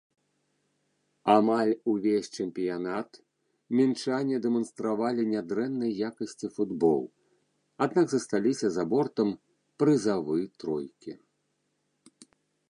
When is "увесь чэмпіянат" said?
1.91-3.19